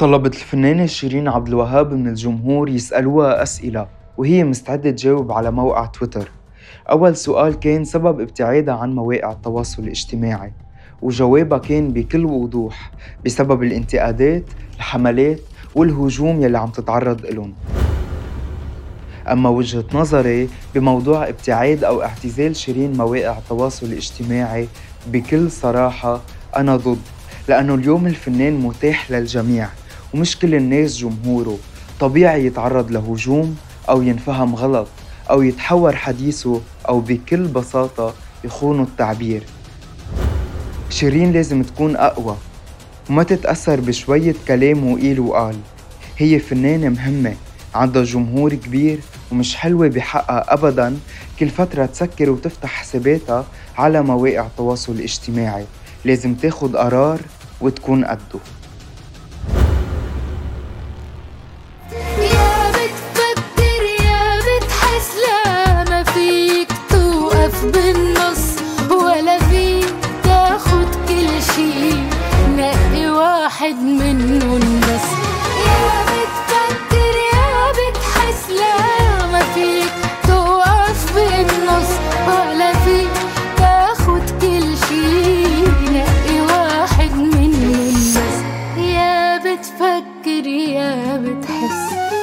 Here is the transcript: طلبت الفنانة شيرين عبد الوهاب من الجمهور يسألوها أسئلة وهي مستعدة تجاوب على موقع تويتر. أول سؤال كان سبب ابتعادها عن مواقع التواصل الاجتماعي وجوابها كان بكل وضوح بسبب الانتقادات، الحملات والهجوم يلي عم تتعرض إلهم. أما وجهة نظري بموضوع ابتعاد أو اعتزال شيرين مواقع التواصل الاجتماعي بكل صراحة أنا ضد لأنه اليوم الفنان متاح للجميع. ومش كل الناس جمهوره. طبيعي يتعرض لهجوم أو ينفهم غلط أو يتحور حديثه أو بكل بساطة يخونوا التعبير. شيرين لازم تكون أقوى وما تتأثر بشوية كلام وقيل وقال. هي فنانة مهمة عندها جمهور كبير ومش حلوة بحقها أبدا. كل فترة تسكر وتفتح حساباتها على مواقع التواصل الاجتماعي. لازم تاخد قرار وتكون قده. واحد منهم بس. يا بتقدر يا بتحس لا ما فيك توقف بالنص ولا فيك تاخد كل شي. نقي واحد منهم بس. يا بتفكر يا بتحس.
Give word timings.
طلبت 0.00 0.34
الفنانة 0.34 0.86
شيرين 0.86 1.28
عبد 1.28 1.48
الوهاب 1.48 1.92
من 1.92 2.08
الجمهور 2.08 2.68
يسألوها 2.68 3.42
أسئلة 3.42 3.86
وهي 4.18 4.44
مستعدة 4.44 4.90
تجاوب 4.90 5.32
على 5.32 5.50
موقع 5.50 5.86
تويتر. 5.86 6.30
أول 6.90 7.16
سؤال 7.16 7.54
كان 7.54 7.84
سبب 7.84 8.20
ابتعادها 8.20 8.74
عن 8.74 8.94
مواقع 8.94 9.32
التواصل 9.32 9.82
الاجتماعي 9.82 10.52
وجوابها 11.02 11.58
كان 11.58 11.92
بكل 11.92 12.24
وضوح 12.24 12.90
بسبب 13.24 13.62
الانتقادات، 13.62 14.44
الحملات 14.76 15.40
والهجوم 15.74 16.42
يلي 16.42 16.58
عم 16.58 16.68
تتعرض 16.68 17.26
إلهم. 17.26 17.52
أما 19.28 19.48
وجهة 19.48 19.84
نظري 19.94 20.48
بموضوع 20.74 21.28
ابتعاد 21.28 21.84
أو 21.84 22.02
اعتزال 22.02 22.56
شيرين 22.56 22.96
مواقع 22.96 23.38
التواصل 23.38 23.86
الاجتماعي 23.86 24.68
بكل 25.06 25.50
صراحة 25.50 26.20
أنا 26.56 26.76
ضد 26.76 26.98
لأنه 27.48 27.74
اليوم 27.74 28.06
الفنان 28.06 28.60
متاح 28.60 29.10
للجميع. 29.10 29.68
ومش 30.14 30.38
كل 30.38 30.54
الناس 30.54 30.98
جمهوره. 30.98 31.58
طبيعي 32.00 32.46
يتعرض 32.46 32.90
لهجوم 32.90 33.56
أو 33.88 34.02
ينفهم 34.02 34.54
غلط 34.54 34.88
أو 35.30 35.42
يتحور 35.42 35.96
حديثه 35.96 36.60
أو 36.88 37.00
بكل 37.00 37.46
بساطة 37.46 38.14
يخونوا 38.44 38.84
التعبير. 38.84 39.42
شيرين 40.90 41.32
لازم 41.32 41.62
تكون 41.62 41.96
أقوى 41.96 42.36
وما 43.10 43.22
تتأثر 43.22 43.80
بشوية 43.80 44.34
كلام 44.48 44.92
وقيل 44.92 45.20
وقال. 45.20 45.56
هي 46.18 46.38
فنانة 46.38 46.88
مهمة 46.88 47.34
عندها 47.74 48.04
جمهور 48.04 48.54
كبير 48.54 49.00
ومش 49.32 49.56
حلوة 49.56 49.88
بحقها 49.88 50.54
أبدا. 50.54 50.98
كل 51.40 51.48
فترة 51.48 51.86
تسكر 51.86 52.30
وتفتح 52.30 52.68
حساباتها 52.68 53.44
على 53.78 54.02
مواقع 54.02 54.46
التواصل 54.46 54.92
الاجتماعي. 54.92 55.64
لازم 56.04 56.34
تاخد 56.34 56.76
قرار 56.76 57.20
وتكون 57.60 58.04
قده. 58.04 58.40
واحد 73.70 73.82
منهم 73.82 74.80
بس. 74.80 75.08
يا 75.66 76.02
بتقدر 76.10 77.16
يا 77.34 77.72
بتحس 77.76 78.50
لا 78.50 79.26
ما 79.26 79.40
فيك 79.54 79.92
توقف 80.26 81.14
بالنص 81.14 81.90
ولا 82.26 82.72
فيك 82.72 83.10
تاخد 83.56 84.30
كل 84.40 84.76
شي. 84.88 85.62
نقي 85.92 86.40
واحد 86.40 87.12
منهم 87.16 87.94
بس. 87.94 88.38
يا 88.76 89.36
بتفكر 89.38 90.46
يا 90.46 91.16
بتحس. 91.16 92.19